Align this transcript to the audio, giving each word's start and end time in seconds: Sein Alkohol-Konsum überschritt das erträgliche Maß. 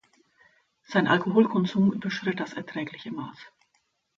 Sein 0.81 1.05
Alkohol-Konsum 1.07 1.91
überschritt 1.91 2.39
das 2.39 2.53
erträgliche 2.53 3.11
Maß. 3.11 3.37